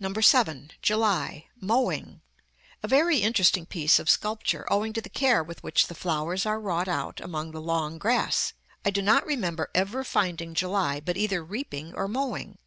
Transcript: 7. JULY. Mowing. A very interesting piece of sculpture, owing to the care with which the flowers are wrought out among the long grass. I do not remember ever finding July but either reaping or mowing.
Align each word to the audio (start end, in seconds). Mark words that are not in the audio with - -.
7. 0.00 0.70
JULY. 0.82 1.46
Mowing. 1.60 2.22
A 2.82 2.88
very 2.88 3.18
interesting 3.18 3.66
piece 3.66 4.00
of 4.00 4.10
sculpture, 4.10 4.66
owing 4.68 4.92
to 4.92 5.00
the 5.00 5.08
care 5.08 5.44
with 5.44 5.62
which 5.62 5.86
the 5.86 5.94
flowers 5.94 6.44
are 6.44 6.58
wrought 6.58 6.88
out 6.88 7.20
among 7.20 7.52
the 7.52 7.60
long 7.62 7.98
grass. 7.98 8.52
I 8.84 8.90
do 8.90 9.00
not 9.00 9.24
remember 9.24 9.70
ever 9.76 10.02
finding 10.02 10.54
July 10.54 10.98
but 10.98 11.16
either 11.16 11.44
reaping 11.44 11.94
or 11.94 12.08
mowing. 12.08 12.58